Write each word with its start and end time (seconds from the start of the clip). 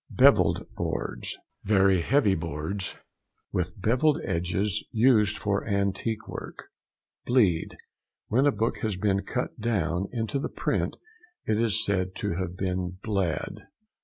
BEVELLED 0.15 0.65
BOARDS.—Very 0.77 2.01
heavy 2.01 2.33
boards 2.33 2.95
with 3.51 3.79
bevelled 3.79 4.19
edges; 4.23 4.83
used 4.91 5.37
for 5.37 5.63
antique 5.67 6.27
work. 6.27 6.69
BLEED.—When 7.27 8.47
a 8.47 8.51
book 8.51 8.79
has 8.79 8.95
been 8.95 9.21
cut 9.21 9.59
down 9.59 10.07
into 10.11 10.39
the 10.39 10.49
print 10.49 10.97
it 11.45 11.61
is 11.61 11.85
said 11.85 12.15
to 12.15 12.31
have 12.31 12.57
been 12.57 12.93
bled. 13.03 13.65